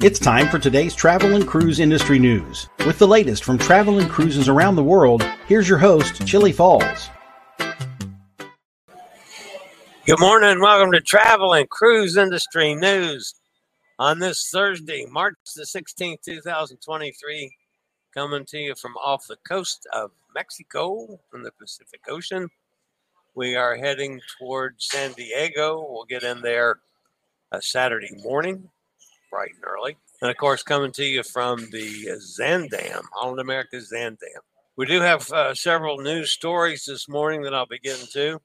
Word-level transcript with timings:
It's 0.00 0.20
time 0.20 0.48
for 0.48 0.60
today's 0.60 0.94
travel 0.94 1.34
and 1.34 1.44
cruise 1.44 1.80
industry 1.80 2.20
news. 2.20 2.68
With 2.86 3.00
the 3.00 3.08
latest 3.08 3.42
from 3.42 3.58
travel 3.58 3.98
and 3.98 4.08
cruises 4.08 4.48
around 4.48 4.76
the 4.76 4.84
world, 4.84 5.24
here's 5.48 5.68
your 5.68 5.78
host, 5.78 6.24
Chillie 6.24 6.52
Falls. 6.52 7.10
Good 10.06 10.20
morning. 10.20 10.50
And 10.50 10.60
welcome 10.60 10.92
to 10.92 11.00
Travel 11.00 11.52
and 11.52 11.68
Cruise 11.68 12.16
Industry 12.16 12.76
News 12.76 13.34
on 13.98 14.20
this 14.20 14.48
Thursday, 14.52 15.04
March 15.10 15.34
the 15.56 15.64
16th, 15.64 16.22
2023. 16.22 17.56
Coming 18.14 18.44
to 18.44 18.58
you 18.58 18.74
from 18.76 18.96
off 18.98 19.26
the 19.26 19.36
coast 19.48 19.84
of 19.92 20.12
Mexico 20.32 21.18
in 21.34 21.42
the 21.42 21.50
Pacific 21.50 22.02
Ocean. 22.08 22.48
We 23.34 23.56
are 23.56 23.74
heading 23.74 24.20
towards 24.38 24.86
San 24.86 25.10
Diego. 25.14 25.84
We'll 25.90 26.04
get 26.04 26.22
in 26.22 26.40
there 26.40 26.78
a 27.50 27.60
Saturday 27.60 28.14
morning, 28.22 28.70
bright 29.30 29.52
and 29.54 29.64
early. 29.64 29.96
And 30.20 30.30
of 30.30 30.36
course, 30.36 30.62
coming 30.62 30.92
to 30.92 31.04
you 31.04 31.22
from 31.22 31.68
the 31.70 32.06
Zaandam, 32.18 33.02
Holland 33.12 33.40
America 33.40 33.76
Zaandam. 33.76 34.42
We 34.76 34.86
do 34.86 35.00
have 35.00 35.30
uh, 35.32 35.54
several 35.54 35.98
news 35.98 36.30
stories 36.30 36.84
this 36.84 37.08
morning 37.08 37.42
that 37.42 37.54
I'll 37.54 37.66
be 37.66 37.78
getting 37.78 38.06
to. 38.12 38.40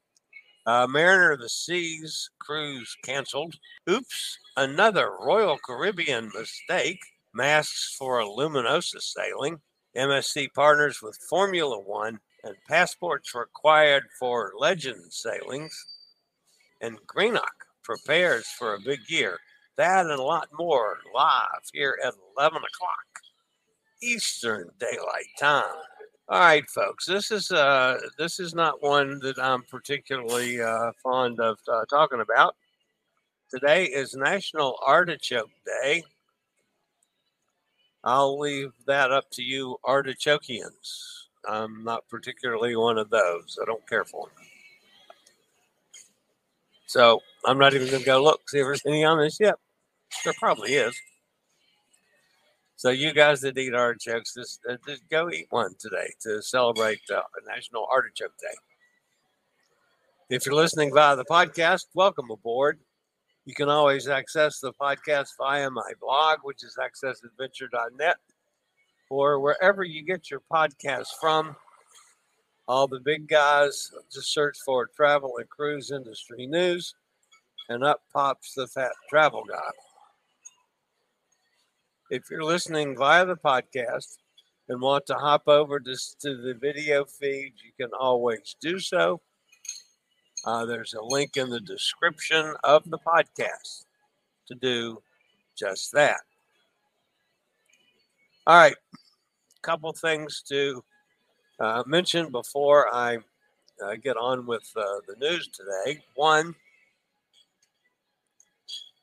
Uh, 0.66 0.88
Mariner 0.88 1.32
of 1.32 1.40
the 1.40 1.50
Seas 1.50 2.30
cruise 2.40 2.96
canceled. 3.04 3.56
Oops, 3.90 4.38
another 4.56 5.12
Royal 5.20 5.58
Caribbean 5.64 6.32
mistake. 6.34 7.00
Masks 7.34 7.96
for 7.98 8.20
a 8.20 8.26
Luminosa 8.26 9.02
sailing. 9.02 9.60
MSC 9.98 10.48
partners 10.54 11.02
with 11.02 11.20
Formula 11.30 11.80
One 11.80 12.20
and 12.44 12.56
passports 12.68 13.36
required 13.36 14.04
for 14.20 14.54
Legend 14.58 15.12
sailings. 15.12 15.74
And 16.82 16.98
Greenock 17.08 17.54
prepares 17.84 18.48
for 18.58 18.74
a 18.74 18.80
big 18.80 19.00
year. 19.08 19.38
That 19.78 20.06
and 20.06 20.20
a 20.20 20.22
lot 20.22 20.50
more 20.58 21.00
live 21.16 21.64
here 21.74 21.98
at 22.04 22.14
11 22.38 22.58
o'clock 22.58 23.06
Eastern 24.04 24.70
Daylight 24.80 25.26
Time. 25.40 25.64
All 26.30 26.40
right, 26.40 26.70
folks. 26.70 27.06
This 27.06 27.32
is 27.32 27.52
uh, 27.52 28.00
this 28.18 28.40
is 28.40 28.54
not 28.54 28.84
one 28.84 29.20
that 29.20 29.40
I'm 29.40 29.64
particularly 29.64 30.62
uh, 30.62 30.92
fond 31.02 31.40
of 31.40 31.58
uh, 31.68 31.86
talking 31.90 32.22
about. 32.22 32.56
Today 33.50 33.86
is 33.86 34.16
National 34.16 34.78
Artichoke 34.86 35.50
Day. 35.66 36.04
I'll 38.04 38.40
leave 38.40 38.74
that 38.86 39.12
up 39.12 39.30
to 39.32 39.44
you, 39.44 39.78
artichokians. 39.84 41.30
I'm 41.48 41.84
not 41.84 42.08
particularly 42.10 42.76
one 42.76 42.98
of 42.98 43.10
those. 43.10 43.58
I 43.62 43.66
don't 43.66 43.88
care 43.88 44.06
for 44.06 44.28
them. 44.28 44.46
So 46.86 47.22
I'm 47.46 47.58
not 47.58 47.74
even 47.74 47.88
going 47.88 48.00
to 48.00 48.06
go 48.06 48.24
look 48.24 48.50
see 48.50 48.60
if 48.60 48.66
there's 48.66 48.86
any 48.86 49.04
on 49.04 49.20
this 49.20 49.38
yet. 49.40 49.56
There 50.24 50.34
probably 50.40 50.74
is. 50.74 50.96
So 52.76 52.90
you 52.90 53.14
guys 53.14 53.42
that 53.42 53.58
eat 53.58 53.74
artichokes, 53.74 54.34
just, 54.34 54.60
uh, 54.70 54.76
just 54.88 55.08
go 55.10 55.30
eat 55.30 55.48
one 55.50 55.74
today 55.80 56.14
to 56.22 56.42
celebrate 56.42 57.00
uh, 57.14 57.22
National 57.48 57.88
Artichoke 57.92 58.38
Day. 58.42 58.58
If 60.30 60.46
you're 60.46 60.56
listening 60.56 60.94
via 60.94 61.16
the 61.16 61.26
podcast, 61.26 61.86
welcome 61.94 62.30
aboard. 62.32 62.80
You 63.46 63.54
can 63.54 63.70
always 63.70 64.08
access 64.08 64.60
the 64.60 64.74
podcast 64.74 65.28
via 65.38 65.70
my 65.70 65.92
blog, 66.02 66.40
which 66.44 66.64
is 66.64 66.78
accessadventure.net, 66.78 68.16
or 69.10 69.40
wherever 69.40 69.84
you 69.84 70.04
get 70.04 70.32
your 70.32 70.42
podcast 70.52 71.08
from. 71.20 71.56
All 72.68 72.88
the 72.88 73.02
big 73.02 73.28
guys 73.28 73.92
just 74.12 74.34
search 74.34 74.58
for 74.66 74.88
travel 74.88 75.38
and 75.38 75.50
cruise 75.50 75.92
industry 75.92 76.48
news, 76.48 76.96
and 77.70 77.84
up 77.84 78.02
pops 78.12 78.54
the 78.54 78.68
fat 78.68 78.92
travel 79.10 79.44
guy. 79.50 79.60
If 82.10 82.30
you're 82.30 82.44
listening 82.44 82.98
via 82.98 83.26
the 83.26 83.36
podcast 83.36 84.18
and 84.70 84.82
want 84.82 85.06
to 85.08 85.16
hop 85.16 85.48
over 85.48 85.80
to, 85.80 85.96
to 86.22 86.38
the 86.38 86.54
video 86.60 87.06
feed, 87.06 87.54
you 87.64 87.72
can 87.80 87.92
always 87.98 88.56
do 88.62 88.80
so. 88.80 89.22
Uh, 90.46 90.66
there's 90.66 90.94
a 90.94 91.02
link 91.02 91.38
in 91.38 91.50
the 91.50 91.62
description 91.62 92.54
of 92.64 92.84
the 92.90 93.00
podcast 93.00 93.86
to 94.48 94.56
do 94.56 95.02
just 95.58 95.92
that. 95.94 96.20
All 98.46 98.58
right, 98.58 98.76
a 98.94 99.62
couple 99.62 99.94
things 99.94 100.44
to 100.50 100.84
uh, 101.60 101.84
mention 101.88 102.30
before 102.30 102.94
I 102.94 103.20
uh, 103.82 103.96
get 104.04 104.18
on 104.18 104.46
with 104.46 104.70
uh, 104.76 104.84
the 105.08 105.16
news 105.18 105.48
today. 105.48 106.02
One, 106.16 106.54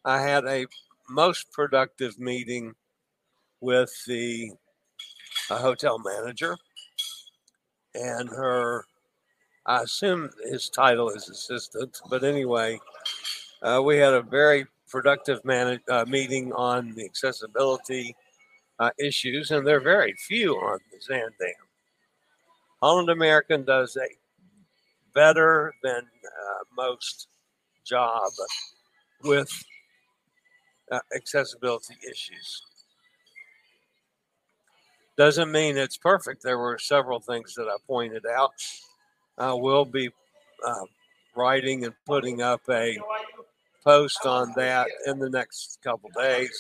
I 0.05 0.21
had 0.23 0.45
a 0.47 0.67
most 1.09 1.53
productive 1.53 2.19
meeting 2.19 2.75
with 3.61 3.93
the 4.07 4.53
uh, 5.51 5.59
hotel 5.59 5.99
manager 5.99 6.57
and 7.95 8.29
her 8.29 8.85
i 9.67 9.83
assume 9.83 10.31
his 10.49 10.69
title 10.69 11.11
is 11.11 11.29
assistant 11.29 12.01
but 12.09 12.25
anyway 12.25 12.79
uh, 13.63 13.83
we 13.85 13.97
had 13.97 14.15
a 14.15 14.23
very 14.23 14.65
productive 14.89 15.45
man- 15.45 15.81
uh, 15.91 16.05
meeting 16.09 16.53
on 16.53 16.95
the 16.95 17.05
accessibility 17.05 18.15
uh, 18.79 18.91
issues 18.99 19.51
and 19.51 19.67
there 19.67 19.77
are 19.77 19.81
very 19.81 20.15
few 20.15 20.55
on 20.55 20.79
the 20.91 21.15
Zaandam. 21.15 21.53
holland 22.81 23.11
american 23.11 23.65
does 23.65 23.97
a 23.97 24.09
better 25.15 25.75
than 25.83 26.03
uh, 26.03 26.65
most 26.77 27.29
job 27.85 28.31
with 29.25 29.51
uh, 30.91 30.99
accessibility 31.15 31.95
issues 32.09 32.63
doesn't 35.17 35.53
mean 35.53 35.77
it's 35.77 35.99
perfect. 35.99 36.43
There 36.43 36.59
were 36.59 36.79
several 36.79 37.21
things 37.21 37.55
that 37.55 37.69
I 37.69 37.77
pointed 37.87 38.25
out. 38.27 38.53
I 39.37 39.53
will 39.53 39.85
be 39.85 40.09
uh, 40.67 40.85
writing 41.37 41.85
and 41.85 41.93
putting 42.07 42.41
up 42.41 42.63
a 42.71 42.97
post 43.85 44.25
on 44.25 44.53
that 44.57 44.89
in 45.07 45.19
the 45.19 45.29
next 45.29 45.79
couple 45.83 46.09
days 46.17 46.59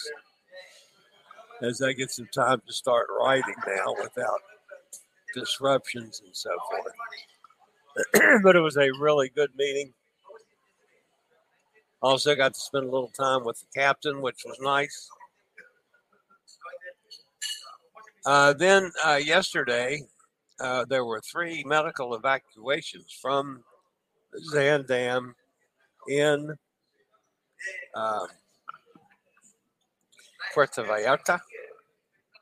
as 1.62 1.80
I 1.80 1.92
get 1.92 2.10
some 2.10 2.28
time 2.34 2.60
to 2.66 2.72
start 2.72 3.06
writing 3.18 3.54
now 3.66 3.94
without 4.02 4.40
disruptions 5.34 6.20
and 6.24 6.36
so 6.36 6.50
forth. 6.70 8.42
but 8.42 8.56
it 8.56 8.60
was 8.60 8.76
a 8.76 8.90
really 9.00 9.30
good 9.34 9.50
meeting. 9.56 9.94
Also 12.02 12.34
got 12.34 12.54
to 12.54 12.60
spend 12.60 12.86
a 12.86 12.90
little 12.90 13.10
time 13.10 13.44
with 13.44 13.60
the 13.60 13.66
captain, 13.80 14.22
which 14.22 14.42
was 14.46 14.58
nice. 14.60 15.10
Uh, 18.24 18.52
then 18.52 18.90
uh, 19.04 19.16
yesterday, 19.16 20.02
uh, 20.60 20.84
there 20.88 21.04
were 21.04 21.20
three 21.20 21.64
medical 21.64 22.14
evacuations 22.14 23.16
from 23.20 23.62
Zaandam 24.52 25.32
in 26.08 26.54
uh, 27.94 28.26
Puerto 30.54 30.82
Vallarta. 30.82 31.40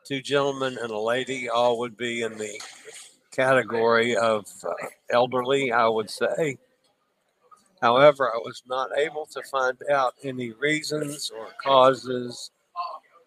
Two 0.06 0.20
gentlemen 0.20 0.78
and 0.80 0.90
a 0.90 0.98
lady, 0.98 1.48
all 1.48 1.78
would 1.78 1.96
be 1.96 2.22
in 2.22 2.36
the 2.38 2.60
category 3.30 4.16
of 4.16 4.46
uh, 4.64 4.72
elderly, 5.10 5.70
I 5.70 5.86
would 5.86 6.10
say. 6.10 6.58
However, 7.80 8.30
I 8.34 8.38
was 8.38 8.62
not 8.66 8.90
able 8.96 9.26
to 9.26 9.42
find 9.44 9.78
out 9.90 10.14
any 10.24 10.50
reasons 10.52 11.30
or 11.36 11.48
causes 11.62 12.50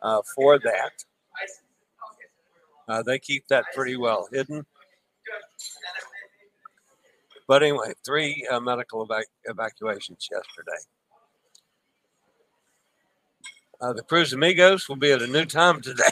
uh, 0.02 0.22
for 0.36 0.60
that. 0.60 0.92
Uh, 2.88 3.02
they 3.04 3.20
keep 3.20 3.48
that 3.48 3.66
pretty 3.74 3.96
well 3.96 4.28
hidden. 4.32 4.66
But 7.48 7.64
anyway, 7.64 7.94
three 8.06 8.48
uh, 8.50 8.60
medical 8.60 9.08
evac- 9.08 9.24
evacuations 9.46 10.28
yesterday. 10.32 10.84
Uh, 13.80 13.94
the 13.94 14.04
Cruise 14.04 14.34
Amigos 14.34 14.88
will 14.88 14.96
be 14.96 15.12
at 15.12 15.22
a 15.22 15.28
new 15.28 15.46
time 15.46 15.82
today. 15.82 16.04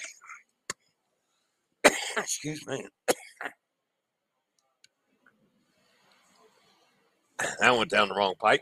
Excuse 2.18 2.66
me. 2.68 2.88
That 7.60 7.78
went 7.78 7.90
down 7.92 8.10
the 8.10 8.16
wrong 8.16 8.36
pipe. 8.40 8.62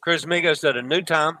Cruise 0.00 0.24
Amigos 0.24 0.62
at 0.62 0.76
a 0.76 0.82
new 0.82 1.02
time. 1.02 1.38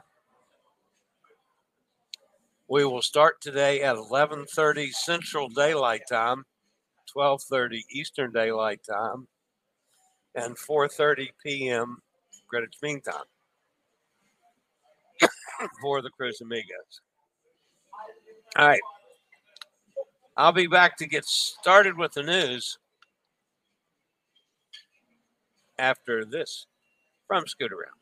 We 2.68 2.84
will 2.84 3.02
start 3.02 3.40
today 3.40 3.82
at 3.82 3.94
11:30 3.94 4.90
Central 4.90 5.48
Daylight 5.48 6.02
Time, 6.08 6.44
12:30 7.16 7.84
Eastern 7.90 8.32
Daylight 8.32 8.80
Time, 8.82 9.28
and 10.34 10.56
4:30 10.58 11.30
p.m. 11.44 12.02
Greenwich 12.48 12.74
Mean 12.82 13.00
Time 13.00 13.24
for 15.80 16.02
the 16.02 16.10
Cruise 16.10 16.40
Amigos. 16.40 17.00
All 18.56 18.66
right. 18.66 18.80
I'll 20.36 20.52
be 20.52 20.66
back 20.66 20.96
to 20.98 21.06
get 21.06 21.24
started 21.24 21.96
with 21.96 22.12
the 22.12 22.24
news 22.24 22.78
after 25.78 26.24
this 26.24 26.66
from 27.26 27.44
Scootaround. 27.44 27.96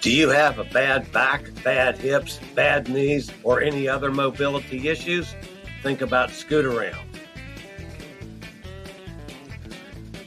Do 0.00 0.12
you 0.12 0.28
have 0.28 0.58
a 0.58 0.64
bad 0.64 1.10
back, 1.12 1.48
bad 1.62 1.96
hips, 1.96 2.38
bad 2.54 2.88
knees, 2.88 3.30
or 3.42 3.62
any 3.62 3.88
other 3.88 4.10
mobility 4.10 4.88
issues? 4.88 5.34
Think 5.82 6.02
about 6.02 6.28
Scootaround. 6.28 7.06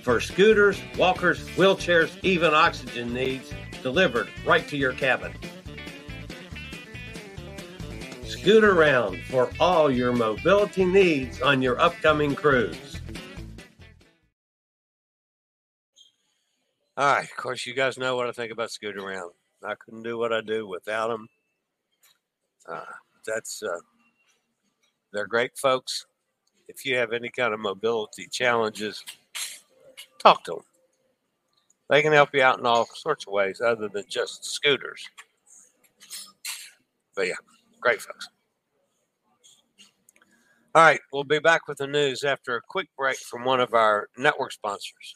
For 0.02 0.20
scooters, 0.20 0.80
walkers, 0.98 1.48
wheelchairs, 1.50 2.10
even 2.24 2.54
oxygen 2.54 3.14
needs, 3.14 3.54
delivered 3.84 4.30
right 4.46 4.68
to 4.70 4.78
your 4.78 4.94
cabin. 4.94 5.34
Scoot 8.24 8.64
Around 8.64 9.22
for 9.24 9.52
all 9.60 9.92
your 9.92 10.14
mobility 10.14 10.86
needs 10.86 11.42
on 11.42 11.62
your 11.62 11.78
upcoming 11.82 12.34
cruise. 12.34 13.02
All 16.98 17.14
right. 17.14 17.24
Of 17.24 17.38
course, 17.38 17.66
you 17.68 17.76
guys 17.76 18.00
know 18.00 18.16
what 18.16 18.28
I 18.28 18.32
think 18.32 18.52
about 18.52 18.70
Scootaround. 18.70 19.30
I 19.64 19.76
couldn't 19.76 20.02
do 20.02 20.18
what 20.18 20.34
I 20.34 20.42
do 20.42 20.68
without 20.68 21.10
them. 21.10 21.28
Uh, 22.68 22.82
that's 23.26 23.62
uh, 23.62 23.80
they're 25.14 25.28
great 25.28 25.56
folks. 25.58 26.08
If 26.68 26.86
you 26.86 26.96
have 26.96 27.14
any 27.14 27.30
kind 27.30 27.54
of 27.54 27.60
mobility 27.60 28.28
challenges, 28.32 29.04
talk 30.20 30.44
to 30.46 30.54
them. 30.54 30.64
They 31.90 32.02
can 32.02 32.14
help 32.14 32.30
you 32.34 32.42
out 32.42 32.60
in 32.60 32.66
all 32.66 32.88
sorts 32.94 33.26
of 33.28 33.32
ways 33.32 33.62
other 33.62 33.88
than 33.88 34.04
just 34.10 34.44
scooters. 34.44 35.08
But 37.16 37.28
yeah, 37.28 37.36
great 37.80 38.02
folks. 38.02 38.28
All 40.76 40.84
right, 40.84 41.00
we'll 41.14 41.24
be 41.24 41.40
back 41.40 41.68
with 41.68 41.78
the 41.78 41.88
news 41.88 42.24
after 42.24 42.56
a 42.56 42.62
quick 42.62 42.90
break 42.98 43.18
from 43.18 43.46
one 43.46 43.60
of 43.62 43.74
our 43.74 44.10
network 44.18 44.52
sponsors. 44.52 45.16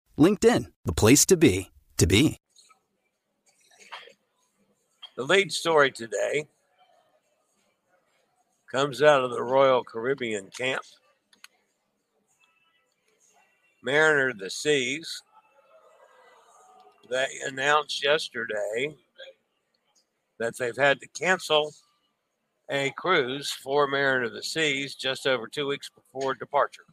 LinkedIn, 0.21 0.67
the 0.85 0.93
place 0.93 1.25
to 1.25 1.35
be, 1.35 1.71
to 1.97 2.05
be. 2.05 2.37
The 5.17 5.23
lead 5.23 5.51
story 5.51 5.89
today 5.91 6.45
comes 8.71 9.01
out 9.01 9.23
of 9.23 9.31
the 9.31 9.41
Royal 9.41 9.83
Caribbean 9.83 10.51
camp. 10.55 10.83
Mariner 13.83 14.29
of 14.29 14.37
the 14.37 14.51
Seas, 14.51 15.23
they 17.09 17.25
announced 17.47 18.03
yesterday 18.03 18.95
that 20.37 20.55
they've 20.59 20.77
had 20.77 21.01
to 21.01 21.07
cancel 21.07 21.73
a 22.69 22.93
cruise 22.95 23.49
for 23.49 23.87
Mariner 23.87 24.25
of 24.25 24.33
the 24.33 24.43
Seas 24.43 24.93
just 24.93 25.25
over 25.25 25.47
two 25.47 25.65
weeks 25.65 25.89
before 25.89 26.35
departure. 26.35 26.85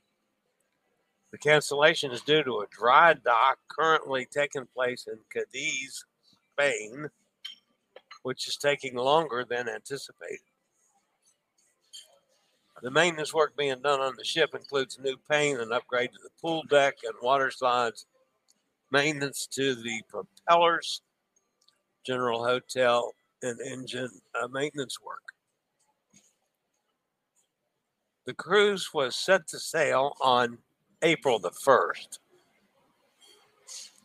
The 1.31 1.39
cancellation 1.39 2.11
is 2.11 2.23
due 2.23 2.43
to 2.43 2.61
a 2.61 2.67
dry 2.71 3.15
dock 3.15 3.59
currently 3.69 4.27
taking 4.31 4.67
place 4.75 5.07
in 5.07 5.19
Cadiz, 5.31 6.05
Spain, 6.53 7.09
which 8.23 8.49
is 8.49 8.57
taking 8.57 8.95
longer 8.97 9.45
than 9.49 9.69
anticipated. 9.69 10.41
The 12.81 12.91
maintenance 12.91 13.35
work 13.35 13.57
being 13.57 13.81
done 13.83 14.01
on 14.01 14.15
the 14.17 14.25
ship 14.25 14.55
includes 14.55 14.99
new 14.99 15.17
paint 15.31 15.61
and 15.61 15.73
upgrade 15.73 16.13
to 16.13 16.19
the 16.23 16.31
pool 16.41 16.63
deck 16.71 16.97
and 17.05 17.15
water 17.21 17.51
slides, 17.51 18.07
maintenance 18.91 19.47
to 19.49 19.75
the 19.75 20.01
propellers, 20.09 21.03
general 22.07 22.45
hotel, 22.45 23.13
and 23.43 23.61
engine 23.61 24.11
uh, 24.41 24.49
maintenance 24.49 24.99
work. 25.01 25.23
The 28.27 28.35
cruise 28.35 28.95
was 28.95 29.17
set 29.17 29.49
to 29.49 29.59
sail 29.59 30.13
on 30.21 30.59
April 31.03 31.39
the 31.39 31.51
1st. 31.51 32.19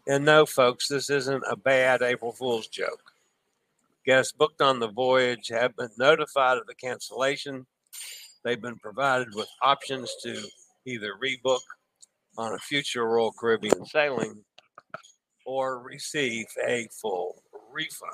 And 0.07 0.25
no, 0.25 0.45
folks, 0.45 0.87
this 0.87 1.09
isn't 1.09 1.43
a 1.49 1.55
bad 1.55 2.01
April 2.01 2.33
Fool's 2.33 2.67
joke. 2.67 3.11
Guests 4.05 4.33
booked 4.33 4.61
on 4.61 4.79
the 4.79 4.89
voyage 4.89 5.47
have 5.49 5.75
been 5.77 5.89
notified 5.97 6.57
of 6.57 6.67
the 6.67 6.75
cancellation 6.75 7.65
They've 8.43 8.61
been 8.61 8.77
provided 8.77 9.33
with 9.35 9.47
options 9.61 10.13
to 10.23 10.45
either 10.85 11.13
rebook 11.23 11.61
on 12.37 12.53
a 12.53 12.57
future 12.57 13.07
Royal 13.07 13.31
Caribbean 13.31 13.85
sailing 13.85 14.43
or 15.45 15.79
receive 15.79 16.47
a 16.65 16.89
full 16.91 17.41
refund. 17.71 18.11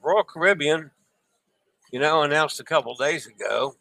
Royal 0.00 0.24
Caribbean, 0.24 0.92
you 1.90 1.98
know, 2.00 2.22
announced 2.22 2.60
a 2.60 2.64
couple 2.64 2.94
days 2.94 3.26
ago 3.26 3.74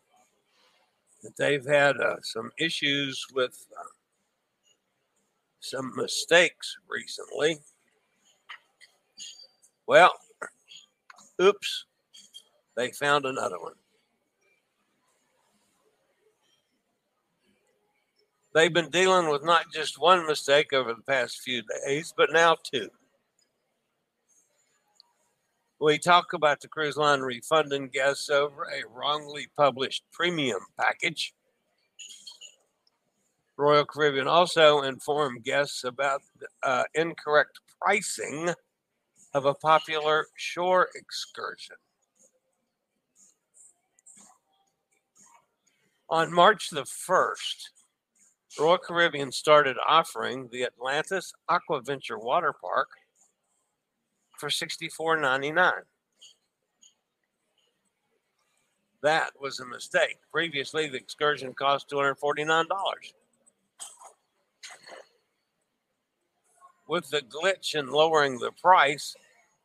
that 1.24 1.36
they've 1.38 1.66
had 1.66 1.98
uh, 1.98 2.16
some 2.22 2.52
issues 2.58 3.26
with 3.34 3.66
uh, 3.78 3.84
some 5.60 5.92
mistakes 5.96 6.78
recently 6.90 7.60
Well, 9.90 10.14
oops, 11.42 11.86
they 12.78 12.92
found 12.92 13.26
another 13.26 13.58
one. 13.60 13.74
They've 18.54 18.72
been 18.72 18.92
dealing 18.92 19.30
with 19.30 19.44
not 19.44 19.66
just 19.74 20.00
one 20.00 20.28
mistake 20.28 20.74
over 20.74 20.94
the 20.94 21.02
past 21.02 21.42
few 21.42 21.64
days, 21.84 22.14
but 22.16 22.30
now 22.32 22.58
two. 22.62 22.92
We 25.82 25.98
talk 25.98 26.34
about 26.34 26.60
the 26.60 26.68
cruise 26.68 26.98
line 26.98 27.22
refunding 27.22 27.88
guests 27.88 28.30
over 28.30 28.64
a 28.64 28.84
wrongly 28.94 29.48
published 29.56 30.04
premium 30.12 30.60
package. 30.78 31.34
Royal 33.56 33.86
Caribbean 33.86 34.28
also 34.28 34.82
informed 34.82 35.46
guests 35.46 35.86
about 35.86 36.22
uh, 36.64 36.84
incorrect 36.96 37.62
pricing 37.82 38.50
of 39.34 39.46
a 39.46 39.54
popular 39.54 40.28
shore 40.36 40.90
excursion. 40.96 41.78
On 46.10 46.34
March 46.34 46.72
the 46.72 46.84
1st, 46.84 47.70
Royal 48.60 48.78
Caribbean 48.80 49.32
started 49.32 49.78
offering 49.88 50.50
the 50.52 50.66
Atlantis 50.66 51.32
Aquaventure 51.50 52.22
Water 52.22 52.54
Park 52.60 52.90
for 54.40 54.50
$64.99. 54.50 55.72
That 59.02 59.32
was 59.40 59.60
a 59.60 59.66
mistake. 59.66 60.18
Previously, 60.32 60.88
the 60.88 60.98
excursion 60.98 61.54
cost 61.54 61.90
$249. 61.90 62.66
With 66.88 67.10
the 67.10 67.22
glitch 67.22 67.76
in 67.76 67.92
lowering 67.92 68.40
the 68.40 68.52
price, 68.52 69.16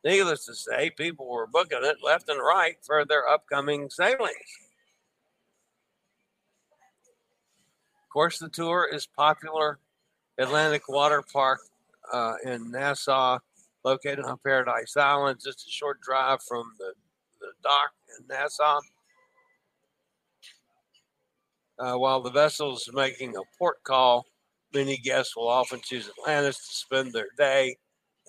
needless 0.03 0.45
to 0.45 0.53
say, 0.53 0.91
people 0.91 1.27
were 1.27 1.47
booking 1.47 1.79
it 1.81 1.97
left 2.03 2.29
and 2.29 2.39
right 2.39 2.77
for 2.83 3.03
their 3.03 3.27
upcoming 3.27 3.89
sailings. 3.89 4.35
Of 8.03 8.09
course, 8.13 8.39
the 8.39 8.47
tour 8.47 8.87
is 8.93 9.05
popular 9.05 9.79
Atlantic 10.37 10.87
Water 10.87 11.23
Park 11.33 11.59
uh, 12.13 12.35
in 12.45 12.71
Nassau 12.71 13.39
located 13.85 14.25
on 14.25 14.37
Paradise 14.43 14.97
Island, 14.97 15.39
just 15.41 15.67
a 15.67 15.71
short 15.71 16.01
drive 16.01 16.39
from 16.41 16.73
the, 16.79 16.91
the 17.39 17.51
dock 17.63 17.91
in 18.17 18.25
Nassau. 18.27 18.79
Uh, 21.77 21.93
while 21.93 22.21
the 22.21 22.31
vessel 22.31 22.75
is 22.75 22.89
making 22.93 23.35
a 23.37 23.57
port 23.59 23.83
call, 23.83 24.25
many 24.73 24.97
guests 24.97 25.35
will 25.35 25.47
often 25.47 25.79
choose 25.83 26.09
Atlantis 26.09 26.57
to 26.57 26.75
spend 26.75 27.13
their 27.13 27.27
day, 27.37 27.77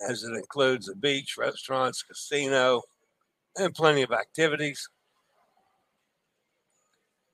as 0.07 0.23
it 0.23 0.35
includes 0.35 0.89
a 0.89 0.95
beach, 0.95 1.35
restaurants, 1.39 2.03
casino, 2.03 2.83
and 3.55 3.73
plenty 3.73 4.03
of 4.03 4.11
activities. 4.11 4.87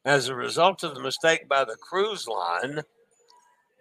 As 0.05 0.29
a 0.29 0.35
result 0.35 0.83
of 0.83 0.95
the 0.95 1.01
mistake 1.01 1.49
by 1.49 1.65
the 1.65 1.75
cruise 1.75 2.27
line, 2.27 2.83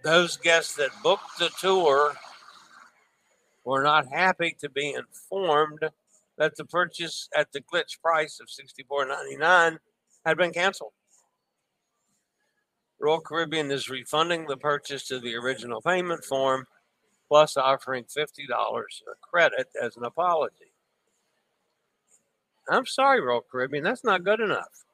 those 0.02 0.36
guests 0.36 0.74
that 0.76 0.90
booked 1.02 1.38
the 1.38 1.50
tour 1.60 2.14
were 3.64 3.82
not 3.82 4.08
happy 4.08 4.56
to 4.60 4.68
be 4.68 4.94
informed 4.94 5.80
that 6.38 6.56
the 6.56 6.64
purchase 6.64 7.28
at 7.36 7.52
the 7.52 7.60
glitch 7.60 8.00
price 8.00 8.40
of 8.40 8.48
$64.99 8.48 9.78
had 10.24 10.36
been 10.36 10.52
canceled. 10.52 10.92
Royal 12.98 13.20
Caribbean 13.20 13.70
is 13.70 13.90
refunding 13.90 14.46
the 14.46 14.56
purchase 14.56 15.06
to 15.08 15.18
the 15.18 15.34
original 15.34 15.80
payment 15.80 16.24
form, 16.24 16.66
plus 17.28 17.56
offering 17.56 18.04
$50 18.04 18.28
credit 19.20 19.68
as 19.80 19.96
an 19.96 20.04
apology. 20.04 20.72
I'm 22.68 22.86
sorry, 22.86 23.20
Royal 23.20 23.44
Caribbean, 23.50 23.82
that's 23.82 24.04
not 24.04 24.24
good 24.24 24.40
enough. 24.40 24.84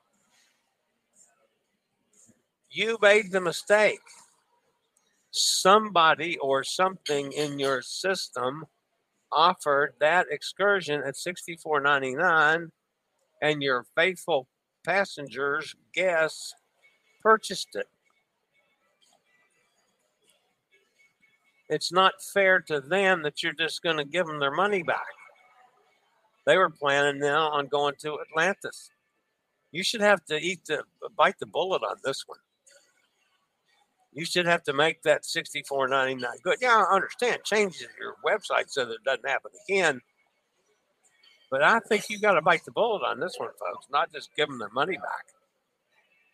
You 2.70 2.98
made 3.02 3.30
the 3.30 3.40
mistake 3.40 4.00
somebody 5.30 6.38
or 6.38 6.64
something 6.64 7.32
in 7.32 7.58
your 7.58 7.82
system 7.82 8.64
offered 9.30 9.94
that 10.00 10.26
excursion 10.30 11.02
at 11.04 11.14
$64.99 11.14 12.70
and 13.42 13.62
your 13.62 13.85
faithful 13.94 14.49
passengers, 14.85 15.75
guests, 15.94 16.54
purchased 17.23 17.68
it. 17.75 17.87
It's 21.68 21.92
not 21.92 22.14
fair 22.32 22.61
to 22.62 22.80
them 22.80 23.23
that 23.23 23.42
you're 23.42 23.52
just 23.52 23.82
going 23.82 23.99
to 23.99 24.04
give 24.04 24.26
them 24.26 24.40
their 24.40 24.54
money 24.54 24.82
back. 24.82 25.06
They 26.47 26.56
were 26.56 26.70
planning 26.70 27.20
now 27.20 27.50
on 27.50 27.66
going 27.66 27.94
to 28.00 28.18
Atlantis. 28.20 28.90
You 29.70 29.82
should 29.82 30.00
have 30.00 30.25
to 30.26 30.38
eat 30.38 30.64
the 30.64 30.82
bite 31.14 31.38
the 31.38 31.44
bullet 31.44 31.82
on 31.82 31.97
this 32.02 32.25
one 32.26 32.38
you 34.12 34.24
should 34.24 34.46
have 34.46 34.62
to 34.64 34.72
make 34.72 35.02
that 35.02 35.24
sixty 35.24 35.62
four 35.62 35.88
ninety 35.88 36.14
nine 36.14 36.36
good. 36.42 36.58
Yeah, 36.60 36.84
I 36.88 36.94
understand. 36.94 37.44
Change 37.44 37.84
your 38.00 38.14
website 38.24 38.68
so 38.68 38.84
that 38.84 38.94
it 38.94 39.04
doesn't 39.04 39.28
happen 39.28 39.50
again. 39.68 40.00
But 41.50 41.62
I 41.62 41.80
think 41.80 42.10
you 42.10 42.18
got 42.18 42.32
to 42.32 42.42
bite 42.42 42.64
the 42.64 42.72
bullet 42.72 43.02
on 43.04 43.20
this 43.20 43.36
one, 43.38 43.50
folks. 43.58 43.86
Not 43.90 44.12
just 44.12 44.34
give 44.36 44.48
them 44.48 44.58
their 44.58 44.68
money 44.70 44.96
back. 44.96 45.26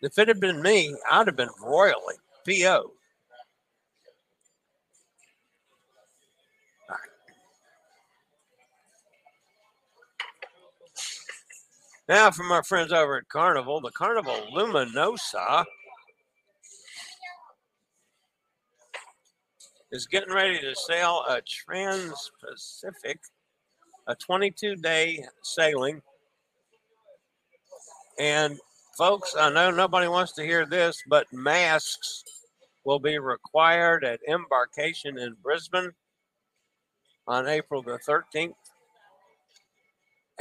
If 0.02 0.18
it 0.18 0.28
had 0.28 0.40
been 0.40 0.60
me, 0.60 0.94
I'd 1.10 1.26
have 1.26 1.36
been 1.36 1.50
royally 1.62 2.16
PO. 2.46 2.90
Now, 12.06 12.30
from 12.30 12.52
our 12.52 12.62
friends 12.62 12.92
over 12.92 13.16
at 13.16 13.28
Carnival, 13.30 13.80
the 13.80 13.90
Carnival 13.90 14.36
Luminosa 14.54 15.64
is 19.94 20.08
getting 20.08 20.34
ready 20.34 20.58
to 20.58 20.74
sail 20.74 21.22
a 21.28 21.40
Trans 21.42 22.32
Pacific, 22.44 23.20
a 24.08 24.16
22 24.16 24.74
day 24.74 25.24
sailing. 25.44 26.02
And 28.18 28.58
folks, 28.98 29.36
I 29.38 29.50
know 29.50 29.70
nobody 29.70 30.08
wants 30.08 30.32
to 30.32 30.42
hear 30.42 30.66
this, 30.66 31.00
but 31.08 31.32
masks 31.32 32.24
will 32.84 32.98
be 32.98 33.20
required 33.20 34.04
at 34.04 34.18
embarkation 34.28 35.16
in 35.16 35.36
Brisbane 35.40 35.92
on 37.28 37.46
April 37.46 37.80
the 37.80 38.00
13th 38.00 38.54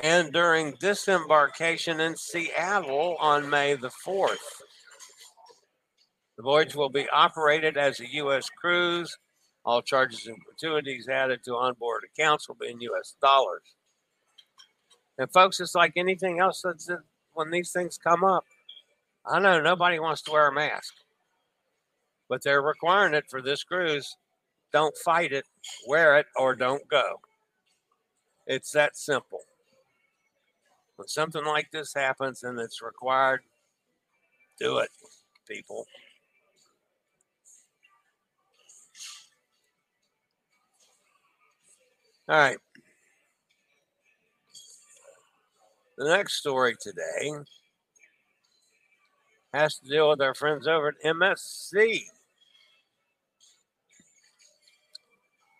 and 0.01 0.33
during 0.33 0.73
disembarkation 0.79 1.99
in 1.99 2.15
Seattle 2.15 3.17
on 3.19 3.47
May 3.51 3.75
the 3.75 3.91
4th. 4.03 4.63
The 6.37 6.43
voyage 6.43 6.75
will 6.75 6.89
be 6.89 7.07
operated 7.09 7.77
as 7.77 7.99
a 7.99 8.11
U.S. 8.13 8.49
cruise 8.49 9.15
all 9.65 9.81
charges 9.81 10.27
and 10.27 10.37
gratuities 10.43 11.07
added 11.07 11.43
to 11.45 11.55
onboard 11.55 12.03
accounts 12.03 12.47
will 12.47 12.55
be 12.55 12.69
in 12.69 12.81
U.S. 12.81 13.15
dollars. 13.21 13.63
And 15.17 15.31
folks, 15.31 15.59
it's 15.59 15.75
like 15.75 15.93
anything 15.95 16.39
else 16.39 16.61
that's 16.63 16.89
when 17.33 17.51
these 17.51 17.71
things 17.71 17.97
come 17.97 18.23
up. 18.23 18.45
I 19.25 19.39
know 19.39 19.61
nobody 19.61 19.99
wants 19.99 20.21
to 20.23 20.31
wear 20.31 20.47
a 20.47 20.53
mask, 20.53 20.93
but 22.27 22.43
they're 22.43 22.61
requiring 22.61 23.13
it 23.13 23.25
for 23.29 23.41
this 23.41 23.63
cruise. 23.63 24.17
Don't 24.73 24.97
fight 24.97 25.31
it, 25.31 25.45
wear 25.87 26.17
it, 26.17 26.25
or 26.35 26.55
don't 26.55 26.85
go. 26.87 27.21
It's 28.47 28.71
that 28.71 28.97
simple. 28.97 29.39
When 30.97 31.07
something 31.07 31.45
like 31.45 31.71
this 31.71 31.93
happens 31.93 32.43
and 32.43 32.59
it's 32.59 32.81
required, 32.81 33.41
do 34.59 34.79
it, 34.79 34.89
people. 35.47 35.85
All 42.29 42.37
right. 42.37 42.57
The 45.97 46.05
next 46.05 46.35
story 46.35 46.75
today 46.79 47.31
has 49.53 49.77
to 49.79 49.89
deal 49.89 50.09
with 50.09 50.21
our 50.21 50.33
friends 50.33 50.65
over 50.65 50.87
at 50.87 51.03
MSC. 51.05 52.01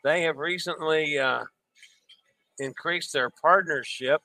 They 0.05 0.22
have 0.24 0.38
recently 0.38 1.20
uh, 1.20 1.43
increased 2.60 3.12
their 3.12 3.29
partnership 3.29 4.22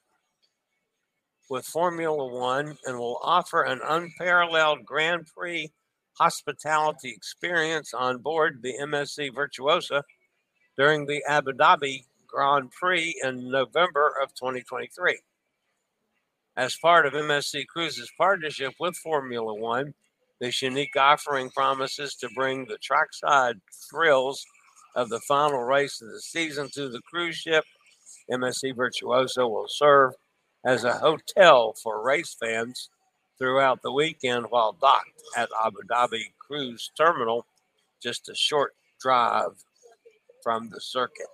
with 1.50 1.66
Formula 1.66 2.26
One 2.26 2.78
and 2.86 2.98
will 2.98 3.18
offer 3.22 3.64
an 3.64 3.80
unparalleled 3.84 4.84
Grand 4.84 5.26
Prix 5.26 5.72
hospitality 6.14 7.10
experience 7.10 7.94
on 7.94 8.18
board 8.18 8.60
the 8.62 8.74
MSC 8.80 9.34
Virtuosa 9.34 10.04
during 10.76 11.04
the 11.04 11.22
Abu 11.28 11.52
Dhabi 11.52 12.04
Grand 12.28 12.70
Prix 12.70 13.16
in 13.22 13.50
November 13.50 14.12
of 14.22 14.34
2023. 14.34 15.18
As 16.56 16.76
part 16.76 17.06
of 17.06 17.12
MSC 17.12 17.66
Cruises' 17.66 18.12
partnership 18.16 18.74
with 18.78 18.96
Formula 18.96 19.54
One, 19.54 19.94
this 20.40 20.62
unique 20.62 20.96
offering 20.96 21.50
promises 21.50 22.14
to 22.16 22.28
bring 22.34 22.66
the 22.66 22.78
trackside 22.78 23.60
thrills 23.90 24.44
of 24.94 25.08
the 25.08 25.20
final 25.20 25.62
race 25.62 26.00
of 26.00 26.08
the 26.08 26.20
season 26.20 26.68
to 26.74 26.88
the 26.88 27.00
cruise 27.02 27.36
ship 27.36 27.64
MSC 28.30 28.76
Virtuosa 28.76 29.46
will 29.46 29.68
serve 29.68 30.12
as 30.64 30.84
a 30.84 30.98
hotel 30.98 31.74
for 31.82 32.04
race 32.04 32.36
fans 32.38 32.90
throughout 33.38 33.80
the 33.82 33.92
weekend 33.92 34.46
while 34.50 34.72
docked 34.72 35.22
at 35.36 35.48
Abu 35.64 35.78
Dhabi 35.90 36.32
Cruise 36.38 36.90
Terminal, 36.96 37.46
just 38.02 38.28
a 38.28 38.34
short 38.34 38.74
drive 39.00 39.64
from 40.42 40.68
the 40.70 40.80
circuit. 40.80 41.26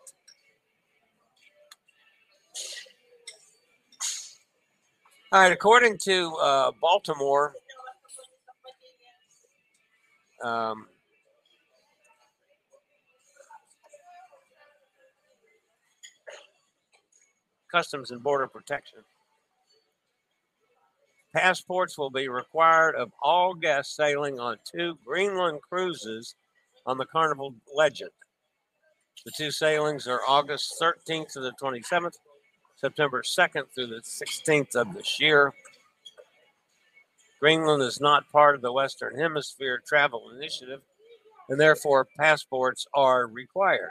All 5.35 5.41
right, 5.41 5.51
according 5.51 5.99
to 6.05 6.33
uh, 6.37 6.71
Baltimore, 6.81 7.55
um, 10.45 10.87
Customs 17.73 18.13
and 18.13 18.23
Border 18.23 18.47
Protection. 18.47 19.01
Passports 21.35 21.99
will 21.99 22.11
be 22.11 22.29
required 22.29 22.95
of 22.95 23.11
all 23.21 23.55
guests 23.55 23.97
sailing 23.97 24.39
on 24.39 24.59
two 24.73 24.97
Greenland 25.05 25.59
cruises 25.69 26.37
on 26.87 26.97
the 26.97 27.07
Carnival 27.07 27.57
Legend. 27.75 28.13
The 29.25 29.33
two 29.37 29.51
sailings 29.51 30.07
are 30.07 30.21
August 30.29 30.77
13th 30.81 31.33
to 31.33 31.41
the 31.41 31.53
27th, 31.61 32.15
September 32.85 33.23
2nd 33.23 33.65
through 33.75 33.87
the 33.87 34.03
16th 34.03 34.77
of 34.77 34.93
this 34.93 35.19
year. 35.19 35.55
Greenland 37.41 37.83
is 37.83 37.99
not 37.99 38.31
part 38.31 38.55
of 38.55 38.61
the 38.61 38.75
Western 38.75 39.19
Hemisphere 39.19 39.81
Travel 39.89 40.31
Initiative, 40.37 40.83
and 41.49 41.59
therefore 41.59 42.07
passports 42.19 42.85
are 42.93 43.27
required. 43.27 43.89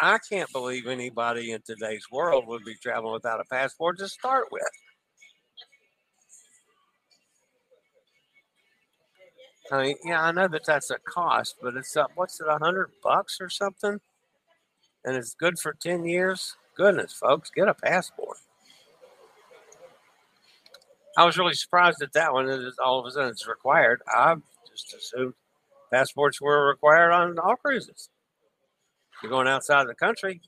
I 0.00 0.16
can't 0.30 0.50
believe 0.50 0.86
anybody 0.86 1.52
in 1.52 1.60
today's 1.60 2.06
world 2.10 2.46
would 2.46 2.64
be 2.64 2.76
traveling 2.76 3.12
without 3.12 3.40
a 3.40 3.44
passport 3.44 3.98
to 3.98 4.08
start 4.08 4.46
with. 4.50 4.62
I 9.70 9.82
mean, 9.82 9.96
yeah, 10.06 10.22
I 10.22 10.32
know 10.32 10.48
that 10.48 10.64
that's 10.64 10.90
a 10.90 10.96
cost, 11.06 11.56
but 11.60 11.76
it's 11.76 11.94
up, 11.98 12.12
what's 12.14 12.40
it, 12.40 12.46
a 12.48 12.56
hundred 12.56 12.92
bucks 13.02 13.36
or 13.42 13.50
something? 13.50 14.00
And 15.06 15.16
it's 15.16 15.34
good 15.34 15.58
for 15.58 15.72
10 15.72 16.04
years? 16.04 16.56
Goodness, 16.76 17.12
folks, 17.12 17.48
get 17.48 17.68
a 17.68 17.74
passport. 17.74 18.38
I 21.16 21.24
was 21.24 21.38
really 21.38 21.54
surprised 21.54 22.02
at 22.02 22.12
that 22.12 22.32
one. 22.34 22.46
That 22.46 22.72
all 22.84 23.00
of 23.00 23.06
a 23.06 23.10
sudden 23.10 23.30
it's 23.30 23.48
required. 23.48 24.02
I 24.06 24.34
just 24.68 24.92
assumed 24.92 25.32
passports 25.90 26.40
were 26.40 26.68
required 26.68 27.12
on 27.12 27.38
all 27.38 27.56
cruises. 27.56 28.10
You're 29.22 29.30
going 29.30 29.48
outside 29.48 29.86
the 29.88 29.94
country. 29.94 30.42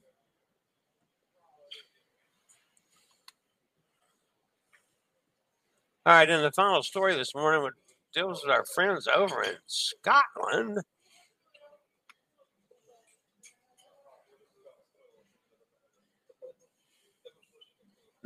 All 6.05 6.15
right, 6.15 6.29
and 6.29 6.45
the 6.45 6.53
final 6.53 6.83
story 6.83 7.15
this 7.15 7.35
morning 7.35 7.71
deals 8.15 8.43
with 8.45 8.53
our 8.53 8.65
friends 8.75 9.07
over 9.07 9.43
in 9.43 9.55
Scotland. 9.67 10.81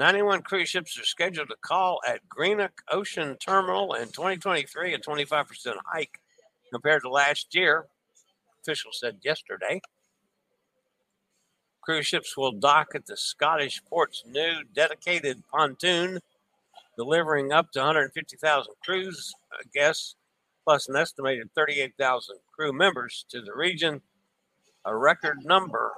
Ninety-one 0.02 0.42
cruise 0.42 0.68
ships 0.68 0.98
are 0.98 1.04
scheduled 1.04 1.50
to 1.50 1.56
call 1.60 2.00
at 2.04 2.28
Greenock 2.28 2.82
Ocean 2.90 3.36
Terminal 3.36 3.94
in 3.94 4.08
2023, 4.08 4.94
a 4.94 4.98
25% 4.98 5.76
hike 5.86 6.18
compared 6.72 7.02
to 7.02 7.08
last 7.08 7.54
year. 7.54 7.86
Officials 8.60 8.98
said 8.98 9.18
yesterday. 9.22 9.80
Cruise 11.82 12.04
ships 12.04 12.36
will 12.36 12.50
dock 12.50 12.88
at 12.96 13.06
the 13.06 13.16
Scottish 13.16 13.80
port's 13.84 14.24
new 14.26 14.64
dedicated 14.74 15.44
pontoon, 15.52 16.18
delivering 16.96 17.52
up 17.52 17.70
to 17.70 17.78
150,000 17.78 18.74
cruise 18.84 19.32
uh, 19.52 19.62
guests, 19.72 20.16
plus 20.64 20.88
an 20.88 20.96
estimated 20.96 21.48
38,000 21.54 22.38
crew 22.52 22.72
members 22.72 23.24
to 23.28 23.40
the 23.40 23.54
region, 23.54 24.00
a 24.84 24.96
record 24.96 25.44
number 25.44 25.92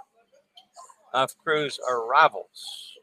of 1.15 1.31
cruise 1.39 1.81
arrivals. 1.91 2.95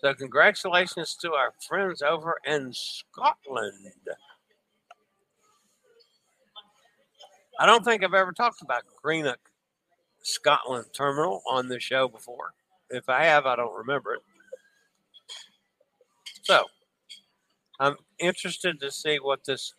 So, 0.00 0.14
congratulations 0.14 1.14
to 1.20 1.32
our 1.34 1.52
friends 1.68 2.00
over 2.00 2.36
in 2.46 2.72
Scotland. 2.72 3.92
I 7.58 7.66
don't 7.66 7.84
think 7.84 8.02
I've 8.02 8.14
ever 8.14 8.32
talked 8.32 8.62
about 8.62 8.84
Greenock 9.02 9.40
Scotland 10.22 10.86
terminal 10.94 11.42
on 11.46 11.68
the 11.68 11.78
show 11.78 12.08
before. 12.08 12.54
If 12.88 13.10
I 13.10 13.24
have, 13.24 13.44
I 13.44 13.56
don't 13.56 13.76
remember 13.76 14.14
it. 14.14 14.22
So 16.42 16.64
I'm 17.78 17.96
interested 18.18 18.80
to 18.80 18.90
see 18.90 19.18
what 19.18 19.44
this 19.44 19.74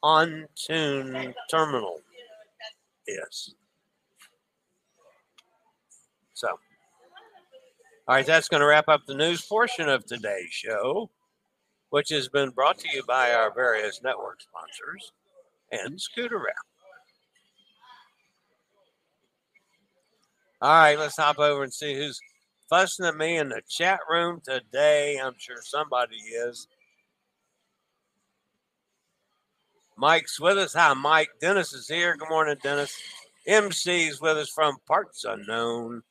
pontoon 0.00 1.34
terminal 1.50 2.00
is. 3.08 3.54
So, 6.34 6.48
all 6.48 6.58
right, 8.14 8.26
that's 8.26 8.48
going 8.48 8.60
to 8.60 8.66
wrap 8.66 8.88
up 8.88 9.04
the 9.06 9.14
news 9.14 9.42
portion 9.42 9.88
of 9.88 10.04
today's 10.06 10.50
show, 10.50 11.10
which 11.90 12.08
has 12.08 12.28
been 12.28 12.50
brought 12.50 12.78
to 12.78 12.88
you 12.92 13.02
by 13.06 13.32
our 13.32 13.52
various 13.52 14.00
network 14.02 14.40
sponsors 14.40 15.12
and 15.70 15.98
Scootaround. 15.98 16.52
All 20.60 20.70
right, 20.70 20.98
let's 20.98 21.16
hop 21.16 21.38
over 21.38 21.62
and 21.62 21.72
see 21.72 21.94
who's 21.94 22.18
fussing 22.68 23.06
at 23.06 23.16
me 23.16 23.36
in 23.36 23.48
the 23.48 23.62
chat 23.68 24.00
room 24.10 24.40
today. 24.44 25.20
I'm 25.22 25.34
sure 25.38 25.58
somebody 25.62 26.16
is. 26.16 26.66
Mike's 29.96 30.40
with 30.40 30.58
us. 30.58 30.74
Hi, 30.74 30.94
Mike. 30.94 31.30
Dennis 31.40 31.72
is 31.72 31.88
here. 31.88 32.16
Good 32.16 32.28
morning, 32.28 32.56
Dennis. 32.62 32.96
MC's 33.46 34.20
with 34.20 34.36
us 34.36 34.48
from 34.48 34.76
Parts 34.86 35.24
Unknown. 35.24 36.02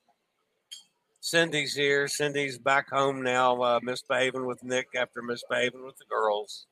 Cindy's 1.28 1.76
here. 1.76 2.08
Cindy's 2.08 2.58
back 2.58 2.90
home 2.90 3.22
now, 3.22 3.62
uh, 3.62 3.82
misbehaving 3.84 4.46
with 4.46 4.64
Nick 4.64 4.88
after 4.96 5.22
misbehaving 5.22 5.84
with 5.84 5.98
the 5.98 6.06
girls. 6.06 6.68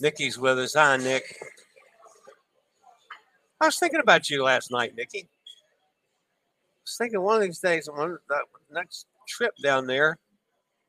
Nikki's 0.00 0.36
with 0.36 0.58
us. 0.58 0.74
Hi, 0.74 0.96
Nick. 0.96 1.36
I 3.60 3.66
was 3.66 3.78
thinking 3.78 4.00
about 4.00 4.28
you 4.28 4.42
last 4.42 4.72
night, 4.72 4.96
Nikki. 4.96 5.20
I 5.20 5.28
was 6.84 6.96
thinking 6.98 7.20
one 7.20 7.36
of 7.36 7.42
these 7.42 7.60
days, 7.60 7.88
one 7.88 8.18
that 8.28 8.42
next 8.72 9.06
trip 9.28 9.54
down 9.62 9.86
there, 9.86 10.18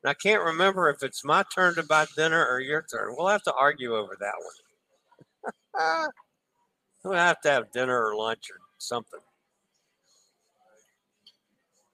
and 0.03 0.09
I 0.09 0.15
can't 0.15 0.41
remember 0.41 0.89
if 0.89 1.03
it's 1.03 1.23
my 1.23 1.43
turn 1.53 1.75
to 1.75 1.83
buy 1.83 2.07
dinner 2.17 2.43
or 2.47 2.61
your 2.61 2.81
turn. 2.81 3.13
We'll 3.15 3.27
have 3.27 3.43
to 3.43 3.53
argue 3.53 3.95
over 3.95 4.17
that 4.19 5.53
one. 5.75 6.07
we'll 7.03 7.13
have 7.13 7.41
to 7.41 7.51
have 7.51 7.71
dinner 7.71 8.07
or 8.07 8.15
lunch 8.15 8.49
or 8.49 8.57
something. 8.79 9.19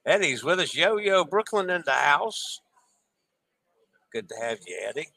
Eddie's 0.06 0.44
with 0.44 0.60
us. 0.60 0.76
Yo 0.76 0.98
Yo 0.98 1.24
Brooklyn 1.24 1.70
in 1.70 1.84
the 1.86 1.92
house. 1.92 2.60
Good 4.12 4.28
to 4.30 4.36
have 4.42 4.60
you, 4.66 4.78
Eddie. 4.88 5.08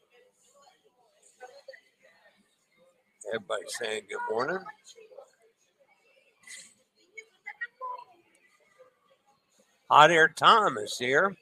Everybody 3.33 3.63
saying 3.69 4.03
good 4.11 4.35
morning. 4.35 4.63
Hot 9.91 10.11
Air 10.11 10.29
Tom 10.29 10.77
is 10.77 10.99
here. 10.99 11.35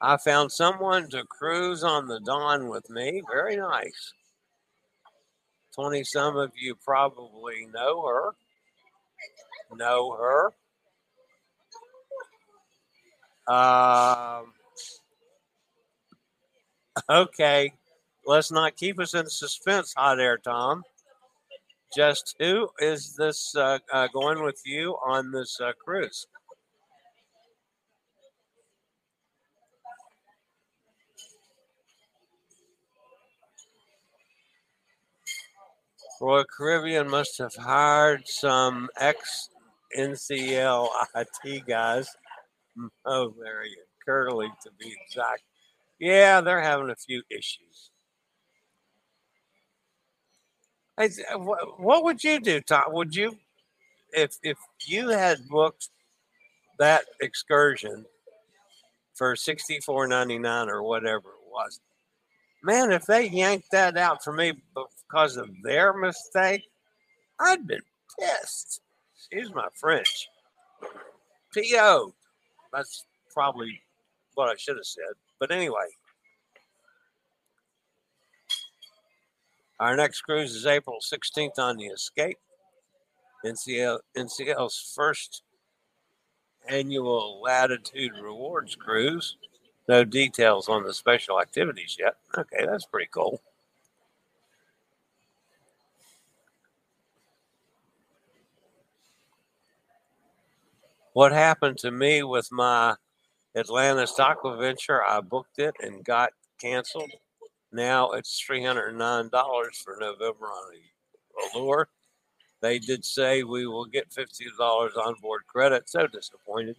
I 0.00 0.18
found 0.18 0.52
someone 0.52 1.08
to 1.10 1.24
cruise 1.24 1.82
on 1.82 2.08
the 2.08 2.20
Dawn 2.20 2.68
with 2.68 2.90
me. 2.90 3.22
Very 3.30 3.56
nice. 3.56 4.12
20 5.74 6.04
some 6.04 6.36
of 6.36 6.52
you 6.54 6.74
probably 6.74 7.66
know 7.72 8.06
her. 8.06 8.34
Know 9.74 10.12
her. 10.12 10.52
Um, 13.46 14.52
okay. 17.08 17.72
Let's 18.26 18.50
not 18.50 18.76
keep 18.76 18.98
us 18.98 19.14
in 19.14 19.28
suspense, 19.28 19.92
Hot 19.96 20.18
Air 20.18 20.38
Tom. 20.38 20.82
Just 21.94 22.34
who 22.38 22.68
is 22.78 23.14
this 23.16 23.54
uh, 23.54 23.78
uh, 23.92 24.08
going 24.12 24.42
with 24.42 24.60
you 24.64 24.96
on 25.06 25.30
this 25.30 25.60
uh, 25.60 25.72
cruise? 25.84 26.26
Royal 36.20 36.44
Caribbean 36.44 37.10
must 37.10 37.36
have 37.36 37.54
hired 37.54 38.26
some 38.26 38.88
ex 38.98 39.50
NCL 39.94 40.88
IT 41.14 41.66
guys. 41.66 42.08
Oh, 43.06 43.34
very 43.40 43.70
curly 44.04 44.48
to 44.62 44.70
be 44.78 44.94
exact. 45.06 45.42
Yeah, 45.98 46.40
they're 46.40 46.60
having 46.60 46.90
a 46.90 46.96
few 46.96 47.22
issues. 47.30 47.90
Hey, 50.98 51.10
uh, 51.32 51.38
what 51.38 52.04
would 52.04 52.22
you 52.22 52.40
do, 52.40 52.60
Tom? 52.60 52.84
Would 52.88 53.14
you 53.14 53.36
if 54.12 54.36
if 54.42 54.58
you 54.86 55.08
had 55.08 55.48
booked 55.48 55.88
that 56.78 57.04
excursion 57.20 58.04
for 59.14 59.34
sixty 59.36 59.80
four 59.80 60.06
ninety 60.06 60.38
nine 60.38 60.68
or 60.68 60.82
whatever 60.82 61.30
it 61.30 61.50
was, 61.50 61.80
man, 62.62 62.92
if 62.92 63.06
they 63.06 63.28
yanked 63.28 63.70
that 63.72 63.96
out 63.96 64.22
for 64.22 64.32
me 64.32 64.52
because 64.74 65.36
of 65.36 65.48
their 65.62 65.92
mistake, 65.92 66.62
I'd 67.40 67.66
been 67.66 67.82
pissed. 68.20 68.80
Excuse 69.16 69.52
my 69.54 69.68
French. 69.80 70.28
PO. 71.54 72.14
That's 72.74 73.06
probably 73.32 73.82
what 74.34 74.48
I 74.48 74.56
should 74.56 74.76
have 74.76 74.86
said. 74.86 75.14
But 75.38 75.50
anyway, 75.50 75.86
our 79.78 79.96
next 79.96 80.22
cruise 80.22 80.54
is 80.54 80.66
April 80.66 80.98
16th 81.00 81.58
on 81.58 81.76
the 81.76 81.86
Escape. 81.86 82.38
NCL, 83.44 83.98
NCL's 84.16 84.92
first 84.94 85.42
annual 86.68 87.42
Latitude 87.42 88.12
Rewards 88.20 88.74
cruise. 88.74 89.36
No 89.86 90.02
details 90.02 90.68
on 90.68 90.84
the 90.84 90.94
special 90.94 91.40
activities 91.40 91.96
yet. 91.98 92.16
Okay, 92.38 92.64
that's 92.64 92.86
pretty 92.86 93.08
cool. 93.12 93.42
What 101.14 101.30
happened 101.30 101.78
to 101.78 101.92
me 101.92 102.24
with 102.24 102.50
my 102.50 102.96
Atlantis 103.56 104.14
Aquaventure? 104.18 105.00
I 105.08 105.20
booked 105.20 105.60
it 105.60 105.74
and 105.80 106.04
got 106.04 106.30
canceled. 106.60 107.12
Now 107.70 108.10
it's 108.10 108.44
$309 108.48 109.30
for 109.76 109.96
November 110.00 110.46
on 110.46 110.74
Allure. 111.54 111.88
They 112.62 112.80
did 112.80 113.04
say 113.04 113.44
we 113.44 113.64
will 113.68 113.84
get 113.84 114.10
$50 114.10 114.96
on 114.96 115.14
board 115.22 115.42
credit. 115.46 115.88
So 115.88 116.08
disappointed. 116.08 116.76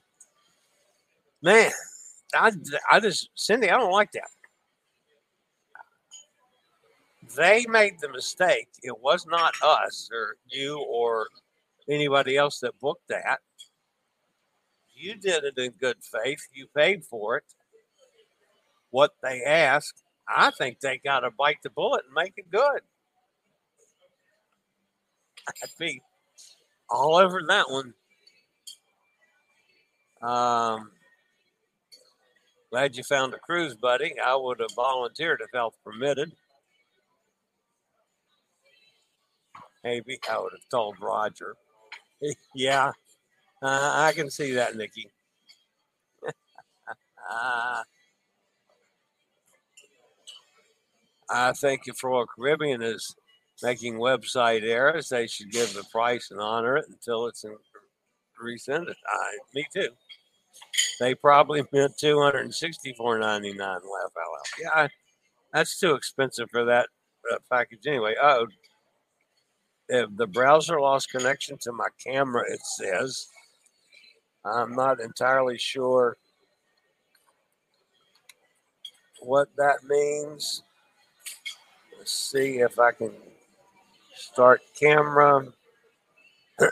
Man, 1.41 1.71
I, 2.33 2.51
I 2.91 2.99
just, 2.99 3.29
Cindy, 3.35 3.69
I 3.69 3.77
don't 3.77 3.91
like 3.93 4.11
that. 4.11 4.27
They 7.37 7.65
made 7.69 8.01
the 8.01 8.09
mistake. 8.09 8.67
It 8.83 8.99
was 8.99 9.25
not 9.27 9.53
us 9.63 10.09
or 10.11 10.35
you 10.45 10.77
or 10.89 11.27
anybody 11.89 12.35
else 12.35 12.59
that 12.59 12.77
booked 12.81 13.07
that. 13.07 13.39
You 14.95 15.15
did 15.15 15.43
it 15.43 15.57
in 15.57 15.71
good 15.71 15.97
faith. 16.01 16.47
You 16.53 16.67
paid 16.75 17.03
for 17.03 17.37
it. 17.37 17.43
What 18.91 19.11
they 19.21 19.43
asked, 19.43 20.03
I 20.27 20.51
think 20.51 20.79
they 20.79 20.97
got 21.03 21.19
to 21.21 21.31
bite 21.31 21.57
the 21.63 21.69
bullet 21.69 22.03
and 22.05 22.13
make 22.13 22.33
it 22.37 22.49
good. 22.49 22.81
I'd 25.47 25.69
be 25.77 26.01
all 26.89 27.15
over 27.17 27.41
that 27.47 27.69
one. 27.69 27.93
Um, 30.21 30.91
glad 32.71 32.95
you 32.95 33.03
found 33.03 33.33
a 33.33 33.37
cruise, 33.37 33.75
buddy. 33.75 34.15
I 34.19 34.35
would 34.35 34.59
have 34.59 34.73
volunteered 34.75 35.41
if 35.41 35.49
health 35.53 35.75
permitted. 35.83 36.31
Maybe 39.83 40.17
I 40.29 40.39
would 40.39 40.53
have 40.53 40.69
told 40.71 40.95
Roger. 40.99 41.55
yeah, 42.55 42.91
uh, 43.61 43.91
I 43.95 44.11
can 44.13 44.29
see 44.29 44.53
that, 44.53 44.75
Nikki. 44.75 45.09
uh, 47.29 47.81
I 51.29 51.53
think 51.53 51.81
if 51.87 52.03
Royal 52.03 52.27
Caribbean 52.27 52.81
is 52.81 53.15
making 53.63 53.95
website 53.95 54.63
errors, 54.63 55.09
they 55.09 55.27
should 55.27 55.51
give 55.51 55.73
the 55.73 55.83
price 55.91 56.29
and 56.31 56.39
honor 56.39 56.77
it 56.77 56.85
until 56.87 57.25
it's 57.27 57.43
in, 57.43 57.55
rescinded. 58.39 58.95
I, 59.07 59.37
me 59.53 59.65
too. 59.73 59.89
They 60.99 61.15
probably 61.15 61.63
meant 61.73 61.97
two 61.97 62.21
hundred 62.21 62.41
and 62.41 62.53
sixty-four 62.53 63.17
ninety-nine. 63.19 63.57
Laugh 63.59 63.81
out 63.83 64.13
loud. 64.17 64.43
Yeah, 64.59 64.87
that's 65.53 65.79
too 65.79 65.95
expensive 65.95 66.49
for 66.51 66.65
that 66.65 66.87
uh, 67.31 67.37
package 67.51 67.87
anyway. 67.87 68.15
Oh, 68.21 68.47
if 69.89 70.09
the 70.15 70.27
browser 70.27 70.79
lost 70.79 71.11
connection 71.11 71.57
to 71.61 71.71
my 71.71 71.87
camera, 72.05 72.43
it 72.47 72.61
says. 72.61 73.27
I'm 74.45 74.75
not 74.75 74.99
entirely 74.99 75.57
sure 75.57 76.17
what 79.21 79.49
that 79.57 79.83
means. 79.83 80.63
Let's 81.97 82.13
see 82.13 82.59
if 82.59 82.79
I 82.79 82.91
can 82.91 83.11
Start 84.15 84.61
camera. 84.79 85.45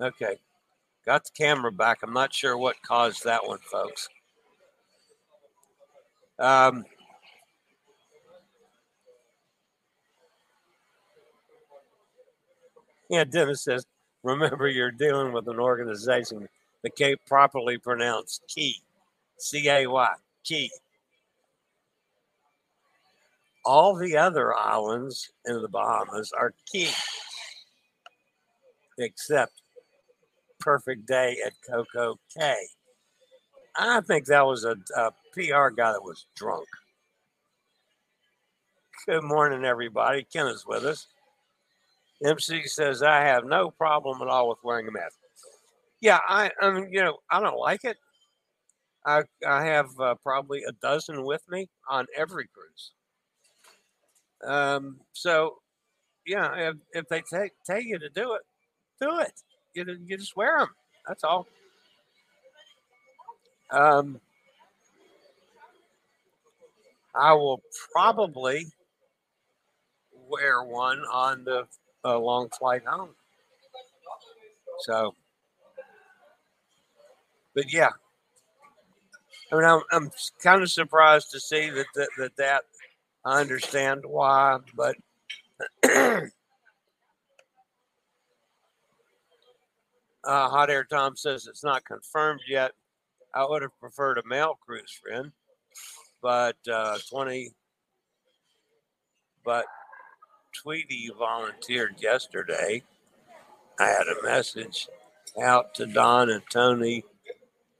okay. 0.00 0.36
Got 1.06 1.24
the 1.24 1.30
camera 1.36 1.70
back. 1.72 1.98
I'm 2.02 2.12
not 2.12 2.34
sure 2.34 2.58
what 2.58 2.76
caused 2.82 3.24
that 3.24 3.46
one, 3.46 3.58
folks. 3.70 4.08
Um, 6.38 6.84
yeah, 13.12 13.24
Dennis 13.24 13.62
says, 13.62 13.86
remember 14.22 14.68
you're 14.68 14.90
dealing 14.90 15.32
with 15.32 15.46
an 15.46 15.60
organization 15.60 16.48
that 16.82 16.96
can't 16.96 17.20
properly 17.26 17.76
pronounce 17.76 18.40
Key, 18.48 18.76
C 19.36 19.68
A 19.68 19.86
Y, 19.86 20.08
Key. 20.44 20.70
All 23.66 23.94
the 23.94 24.16
other 24.16 24.54
islands 24.54 25.30
in 25.44 25.60
the 25.60 25.68
Bahamas 25.68 26.32
are 26.32 26.54
Key, 26.72 26.88
except 28.98 29.60
Perfect 30.58 31.04
Day 31.04 31.36
at 31.44 31.52
Coco 31.68 32.18
Cay. 32.34 32.66
I 33.76 34.00
think 34.00 34.24
that 34.24 34.46
was 34.46 34.64
a, 34.64 34.76
a 34.96 35.10
PR 35.34 35.68
guy 35.68 35.92
that 35.92 36.02
was 36.02 36.24
drunk. 36.34 36.66
Good 39.04 39.22
morning, 39.22 39.66
everybody. 39.66 40.26
Ken 40.32 40.46
is 40.46 40.64
with 40.66 40.86
us. 40.86 41.08
MC 42.24 42.66
says, 42.66 43.02
I 43.02 43.20
have 43.22 43.44
no 43.44 43.70
problem 43.70 44.22
at 44.22 44.28
all 44.28 44.48
with 44.48 44.58
wearing 44.62 44.88
a 44.88 44.92
mask. 44.92 45.16
Yeah, 46.00 46.18
I, 46.28 46.50
I 46.60 46.70
mean, 46.70 46.92
you 46.92 47.00
know, 47.02 47.18
I 47.30 47.40
don't 47.40 47.58
like 47.58 47.84
it. 47.84 47.96
I 49.04 49.22
I 49.46 49.64
have 49.64 49.88
uh, 49.98 50.14
probably 50.22 50.62
a 50.64 50.72
dozen 50.80 51.24
with 51.24 51.42
me 51.48 51.68
on 51.88 52.06
every 52.16 52.48
cruise. 52.48 52.92
Um, 54.44 55.00
so, 55.12 55.56
yeah, 56.26 56.70
if, 56.70 56.76
if 56.92 57.08
they 57.08 57.22
tell 57.66 57.80
you 57.80 57.98
to 57.98 58.08
do 58.10 58.34
it, 58.34 58.42
do 59.00 59.18
it. 59.20 59.32
You 59.74 59.84
you 60.06 60.16
just 60.16 60.36
wear 60.36 60.58
them. 60.58 60.68
That's 61.06 61.24
all. 61.24 61.46
Um, 63.70 64.20
I 67.14 67.32
will 67.32 67.62
probably 67.92 68.66
wear 70.28 70.62
one 70.62 71.00
on 71.10 71.44
the 71.44 71.66
uh, 72.04 72.18
long 72.18 72.48
flight 72.50 72.82
home. 72.86 73.10
So 74.80 75.14
but 77.54 77.72
yeah, 77.72 77.90
I 79.50 79.54
mean, 79.54 79.64
I'm, 79.64 79.82
I'm 79.92 80.10
kind 80.42 80.62
of 80.62 80.70
surprised 80.70 81.30
to 81.32 81.40
see 81.40 81.68
that 81.70 81.86
that, 81.94 82.08
that, 82.18 82.36
that 82.36 82.62
I 83.24 83.40
understand 83.40 84.02
why, 84.06 84.58
but 84.74 84.96
uh, 85.84 86.22
Hot 90.24 90.70
Air 90.70 90.84
Tom 90.84 91.16
says 91.16 91.46
it's 91.46 91.64
not 91.64 91.84
confirmed 91.84 92.40
yet. 92.48 92.72
I 93.34 93.44
would 93.46 93.62
have 93.62 93.78
preferred 93.78 94.18
a 94.18 94.26
male 94.26 94.58
cruise 94.64 94.98
friend, 95.02 95.32
but 96.22 96.56
uh, 96.70 96.98
20, 97.10 97.50
but 99.44 99.66
Tweety 100.52 101.10
volunteered 101.18 101.96
yesterday. 102.00 102.82
I 103.78 103.86
had 103.86 104.06
a 104.06 104.22
message 104.22 104.88
out 105.40 105.74
to 105.74 105.86
Don 105.86 106.30
and 106.30 106.42
Tony 106.50 107.04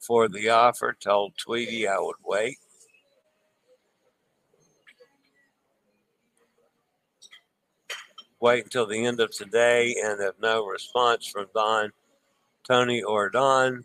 for 0.01 0.29
the 0.29 0.49
offer, 0.49 0.97
told 0.99 1.37
Tweety 1.37 1.87
I 1.87 1.99
would 1.99 2.17
wait. 2.25 2.59
Wait 8.41 8.65
until 8.65 8.87
the 8.87 9.05
end 9.07 9.21
of 9.21 9.31
today, 9.31 9.95
and 10.03 10.21
if 10.21 10.35
no 10.41 10.67
response 10.67 11.27
from 11.27 11.47
Don, 11.55 11.93
Tony, 12.65 13.01
or 13.03 13.31
Don, 13.31 13.85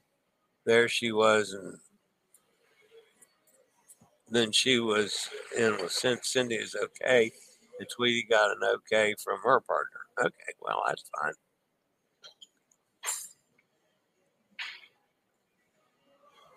there 0.66 0.88
she 0.88 1.12
was, 1.12 1.54
and 1.54 1.78
then 4.30 4.52
she 4.52 4.80
was 4.80 5.30
in 5.56 5.78
with 5.78 5.92
Cindy 5.92 6.56
is 6.56 6.76
okay. 6.76 7.32
And 7.80 7.88
Tweety 7.96 8.26
got 8.30 8.52
an 8.52 8.64
okay 8.64 9.14
from 9.24 9.40
her 9.44 9.60
partner. 9.62 10.00
Okay, 10.20 10.54
well, 10.62 10.84
that's 10.88 11.04
fine. 11.22 11.34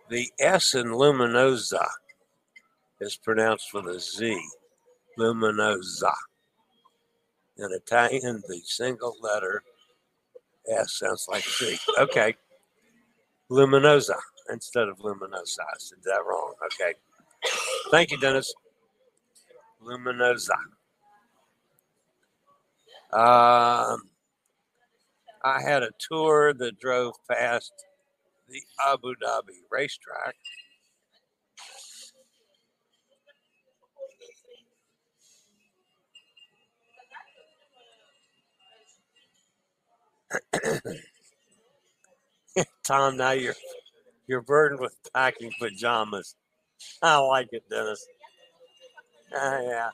The 0.08 0.28
S 0.40 0.74
in 0.74 0.86
luminosa 0.86 1.86
is 3.00 3.16
pronounced 3.16 3.72
with 3.72 3.86
a 3.86 4.00
Z. 4.00 4.40
Luminosa. 5.18 6.12
In 7.58 7.68
Italian, 7.72 8.42
the 8.48 8.60
single 8.64 9.16
letter 9.20 9.62
S 10.68 10.98
sounds 10.98 11.26
like 11.28 11.44
Z. 11.44 11.78
Okay. 11.98 12.34
Luminosa 13.50 14.16
instead 14.50 14.88
of 14.88 14.98
luminosa. 14.98 15.60
I 15.60 15.78
said 15.78 15.98
that 16.04 16.24
wrong. 16.26 16.54
Okay. 16.66 16.94
Thank 17.90 18.10
you, 18.10 18.18
Dennis. 18.18 18.52
Luminosa. 19.84 20.56
Um, 23.12 24.02
I 25.42 25.62
had 25.62 25.82
a 25.82 25.90
tour 25.98 26.54
that 26.54 26.78
drove 26.80 27.14
past 27.30 27.72
the 28.48 28.62
Abu 28.86 29.14
Dhabi 29.16 29.62
racetrack. 29.70 30.36
Tom, 42.84 43.16
now 43.16 43.32
you're 43.32 43.54
you're 44.26 44.42
burdened 44.42 44.80
with 44.80 44.96
packing 45.14 45.52
pajamas. 45.60 46.36
I 47.02 47.18
like 47.18 47.48
it, 47.52 47.64
Dennis. 47.70 48.06
Uh, 49.34 49.58
yeah. 49.62 49.90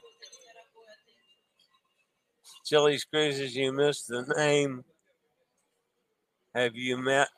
Chillie's 2.66 3.04
Cruises, 3.04 3.54
you 3.54 3.72
missed 3.72 4.08
the 4.08 4.22
name. 4.36 4.82
Have 6.52 6.74
you 6.74 6.96
met 6.96 7.28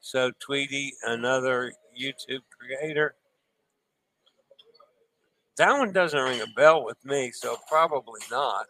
So 0.00 0.32
Tweety, 0.38 0.92
another 1.02 1.72
YouTube 1.98 2.42
creator? 2.58 3.14
That 5.56 5.72
one 5.78 5.92
doesn't 5.92 6.20
ring 6.20 6.42
a 6.42 6.46
bell 6.54 6.84
with 6.84 7.02
me, 7.06 7.30
so 7.32 7.56
probably 7.70 8.20
not. 8.30 8.66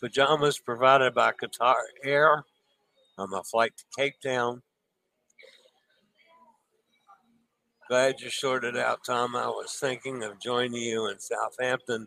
Pajamas 0.00 0.60
provided 0.60 1.12
by 1.12 1.32
Qatar 1.32 1.74
Air 2.04 2.44
on 3.18 3.30
my 3.30 3.42
flight 3.50 3.72
to 3.76 3.84
Cape 3.96 4.20
Town. 4.22 4.62
Glad 7.88 8.20
you 8.20 8.28
sorted 8.28 8.76
out, 8.76 9.02
Tom. 9.02 9.34
I 9.34 9.46
was 9.46 9.72
thinking 9.80 10.22
of 10.22 10.38
joining 10.38 10.82
you 10.82 11.08
in 11.08 11.18
Southampton 11.18 12.06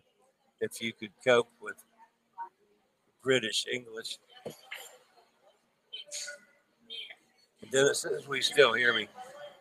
if 0.60 0.80
you 0.80 0.94
could 0.94 1.10
cope 1.26 1.50
with 1.60 1.74
British 3.24 3.66
English. 3.72 4.20
Dennis 7.72 8.02
says, 8.02 8.28
We 8.28 8.42
still 8.42 8.74
hear 8.74 8.94
me. 8.94 9.08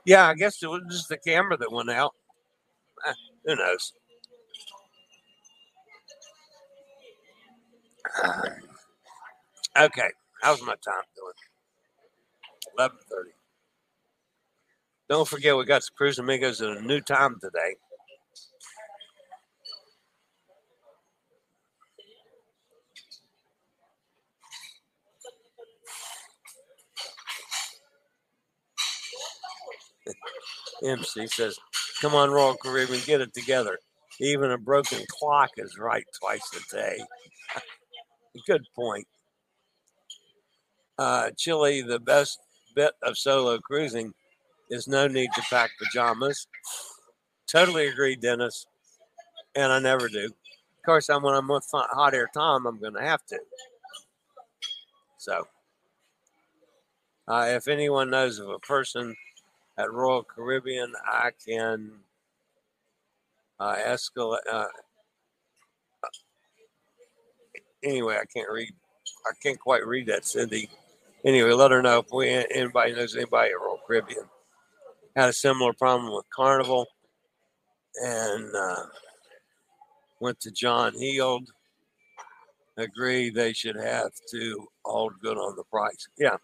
Yeah, 0.05 0.27
I 0.27 0.35
guess 0.35 0.63
it 0.63 0.67
was 0.67 0.83
just 0.91 1.09
the 1.09 1.17
camera 1.17 1.57
that 1.57 1.73
went 1.73 1.91
out. 1.91 2.15
Eh, 3.07 3.13
who 3.47 3.57
knows? 3.57 3.95
okay, 9.79 10.09
how's 10.43 10.61
my 10.63 10.75
time 10.85 11.03
doing? 11.17 11.33
Eleven 12.77 12.99
thirty. 13.11 13.31
Don't 15.11 15.27
forget, 15.27 15.57
we 15.57 15.65
got 15.65 15.83
some 15.83 15.95
Cruise 15.97 16.21
Amigos 16.21 16.63
at 16.63 16.77
a 16.77 16.81
new 16.83 17.01
time 17.01 17.37
today. 17.41 17.75
MC 30.85 31.27
says, 31.27 31.59
Come 32.01 32.15
on, 32.15 32.31
Royal 32.31 32.55
Caribbean, 32.55 33.01
get 33.05 33.21
it 33.21 33.35
together. 33.35 33.81
Even 34.21 34.53
a 34.53 34.59
broken 34.59 35.05
clock 35.11 35.51
is 35.57 35.77
right 35.77 36.05
twice 36.21 36.49
a 36.55 36.77
day. 36.77 37.01
Good 38.47 38.63
point. 38.77 39.09
Uh, 40.97 41.31
Chillie, 41.37 41.83
the 41.83 41.99
best 41.99 42.39
bit 42.77 42.93
of 43.03 43.19
solo 43.19 43.59
cruising 43.59 44.15
is 44.71 44.87
no 44.87 45.07
need 45.09 45.31
to 45.35 45.43
pack 45.51 45.71
pajamas. 45.79 46.47
Totally 47.51 47.89
agree, 47.89 48.17
Dennis. 48.17 48.67
And 49.57 49.73
I 49.73 49.81
never 49.81 50.09
do. 50.09 50.27
Of 50.27 50.87
course, 50.87 51.11
I'm 51.11 51.23
when 51.23 51.35
I'm 51.35 51.49
with 51.49 51.67
Hot 51.73 52.15
Air 52.15 52.31
Tom, 52.33 52.67
I'm 52.67 52.81
going 52.81 52.95
to 52.95 53.03
have 53.03 53.27
to. 53.27 53.39
So, 55.19 55.47
uh, 57.29 57.47
if 57.49 57.69
anyone 57.69 58.11
knows 58.11 58.39
of 58.39 58.49
a 58.49 58.59
person 58.61 59.15
at 59.77 59.93
Royal 59.93 60.23
Caribbean, 60.23 60.93
I 61.05 61.31
can 61.47 61.91
uh, 63.59 63.77
escalate. 63.77 64.39
Uh, 64.51 64.67
anyway, 67.83 68.17
I 68.17 68.25
can't 68.25 68.51
read. 68.51 68.73
I 69.27 69.33
can't 69.43 69.61
quite 69.61 69.87
read 69.87 70.07
that, 70.07 70.25
Cindy. 70.25 70.71
Anyway, 71.25 71.51
let 71.51 71.73
her 71.73 71.83
know 71.83 71.99
if 71.99 72.07
we 72.11 72.31
anybody 72.31 72.95
knows 72.95 73.15
anybody 73.15 73.51
at 73.51 73.61
Royal 73.61 73.81
Caribbean 73.87 74.25
had 75.17 75.29
a 75.29 75.33
similar 75.33 75.73
problem 75.73 76.13
with 76.13 76.25
Carnival, 76.35 76.87
and 78.03 78.51
uh, 78.55 78.85
went 80.21 80.41
to 80.41 80.51
John 80.51 80.95
Heald. 80.95 81.51
Agreed 82.77 83.35
they 83.35 83.53
should 83.53 83.77
have 83.77 84.13
to 84.31 84.67
hold 84.85 85.13
good 85.21 85.37
on 85.37 85.57
the 85.57 85.65
price. 85.65 86.09
Yeah. 86.19 86.37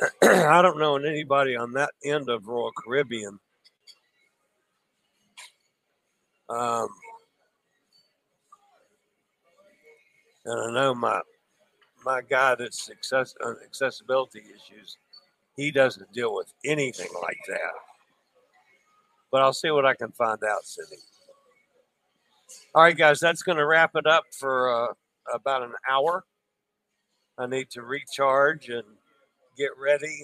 I 0.22 0.62
don't 0.62 0.78
know 0.78 0.96
anybody 0.96 1.56
on 1.56 1.72
that 1.72 1.90
end 2.04 2.28
of 2.28 2.46
Royal 2.46 2.72
Caribbean. 2.72 3.38
Um, 6.48 6.88
and 10.44 10.60
I 10.70 10.80
know 10.80 10.94
my 10.94 11.20
my 12.04 12.20
guy 12.20 12.54
that's 12.56 12.90
access, 12.90 13.34
on 13.44 13.56
accessibility 13.64 14.40
issues, 14.40 14.96
he 15.56 15.70
doesn't 15.70 16.12
deal 16.12 16.34
with 16.34 16.52
anything 16.64 17.10
like 17.22 17.40
that. 17.48 17.72
But 19.30 19.42
I'll 19.42 19.52
see 19.52 19.70
what 19.70 19.86
I 19.86 19.94
can 19.94 20.12
find 20.12 20.42
out, 20.44 20.64
Cindy. 20.64 21.02
All 22.74 22.82
right, 22.82 22.96
guys, 22.96 23.20
that's 23.20 23.42
going 23.42 23.58
to 23.58 23.66
wrap 23.66 23.92
it 23.94 24.06
up 24.06 24.24
for 24.38 24.70
uh, 24.70 24.94
about 25.32 25.62
an 25.62 25.72
hour. 25.90 26.24
I 27.38 27.46
need 27.46 27.70
to 27.70 27.82
recharge 27.82 28.68
and 28.68 28.84
get 29.56 29.70
ready, 29.82 30.20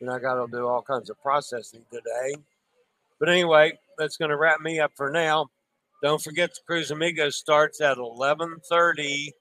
and 0.00 0.10
I 0.10 0.18
got 0.18 0.34
to 0.34 0.46
do 0.50 0.66
all 0.66 0.82
kinds 0.82 1.10
of 1.10 1.20
processing 1.20 1.82
today. 1.92 2.40
But 3.18 3.28
anyway, 3.28 3.78
that's 3.98 4.16
going 4.16 4.30
to 4.30 4.36
wrap 4.36 4.60
me 4.60 4.80
up 4.80 4.92
for 4.96 5.10
now. 5.10 5.48
Don't 6.02 6.22
forget 6.22 6.50
the 6.50 6.60
Cruise 6.66 6.90
Amigos 6.90 7.36
starts 7.36 7.80
at 7.80 7.98
11:30 7.98 9.32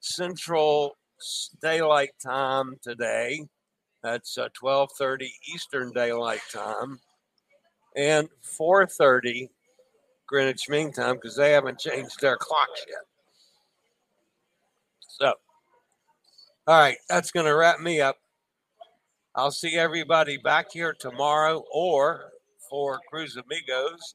Central 0.00 0.96
Daylight 1.60 2.12
Time 2.24 2.76
today. 2.82 3.46
That's 4.02 4.38
uh, 4.38 4.48
12:30 4.60 5.28
Eastern 5.52 5.92
Daylight 5.92 6.40
Time 6.52 7.00
and 7.96 8.28
4:30 8.58 9.48
Greenwich 10.26 10.68
Mean 10.68 10.92
Time 10.92 11.16
because 11.16 11.36
they 11.36 11.52
haven't 11.52 11.78
changed 11.78 12.20
their 12.20 12.36
clocks 12.36 12.84
yet. 12.88 13.04
So, 15.00 15.34
all 16.66 16.80
right, 16.80 16.96
that's 17.08 17.30
going 17.30 17.46
to 17.46 17.54
wrap 17.54 17.80
me 17.80 18.00
up. 18.00 18.16
I'll 19.34 19.50
see 19.50 19.76
everybody 19.76 20.38
back 20.38 20.72
here 20.72 20.94
tomorrow 20.98 21.62
or 21.72 22.30
for 22.68 23.00
Cruise 23.10 23.36
Amigos 23.36 24.14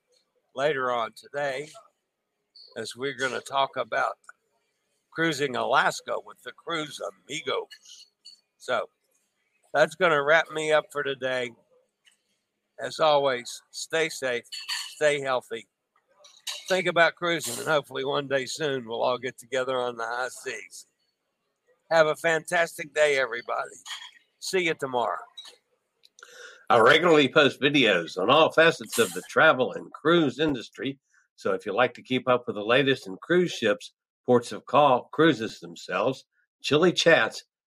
later 0.56 0.92
on 0.92 1.12
today 1.16 1.70
as 2.78 2.96
we're 2.96 3.14
going 3.18 3.32
to 3.32 3.42
talk 3.42 3.78
about 3.78 4.14
cruising 5.12 5.56
Alaska 5.56 6.16
with 6.26 6.42
the 6.44 6.52
Cruise 6.52 7.00
Amigos. 7.00 7.68
So 8.58 8.90
that's 9.76 9.96
going 9.96 10.14
to 10.14 10.24
wrap 10.24 10.46
me 10.54 10.72
up 10.72 10.86
for 10.90 11.04
today. 11.04 11.52
As 12.80 13.00
always, 13.00 13.62
stay 13.72 14.08
safe, 14.08 14.46
stay 14.96 15.20
healthy. 15.20 15.68
Think 16.70 16.88
about 16.88 17.16
cruising, 17.16 17.60
and 17.60 17.68
hopefully 17.68 18.06
one 18.06 18.28
day 18.28 18.46
soon 18.46 18.88
we'll 18.88 19.04
all 19.04 19.18
get 19.18 19.38
together 19.38 19.78
on 19.78 19.98
the 19.98 20.06
high 20.06 20.30
seas. 20.30 20.88
Have 21.92 22.08
a 22.08 22.16
fantastic 22.16 22.94
day, 22.94 23.20
everybody. 23.20 23.76
See 24.40 24.64
you 24.64 24.74
tomorrow. 24.74 25.20
I 26.70 26.80
regularly 26.80 27.28
post 27.28 27.62
videos 27.62 28.18
on 28.18 28.30
all 28.30 28.52
facets 28.52 28.98
of 28.98 29.12
the 29.14 29.22
travel 29.30 29.74
and 29.74 29.92
cruise 29.92 30.40
industry. 30.40 31.00
So 31.36 31.52
if 31.52 31.66
you'd 31.66 31.76
like 31.76 31.94
to 31.96 32.02
keep 32.02 32.30
up 32.30 32.46
with 32.48 32.56
the 32.56 32.64
latest 32.64 33.08
in 33.08 33.18
cruise 33.22 33.52
ships, 33.52 33.92
ports 34.26 34.54
of 34.54 34.66
call, 34.66 35.10
cruises 35.12 35.60
themselves, 35.60 36.26
Chillie 36.64 36.94
Chats, 36.94 37.44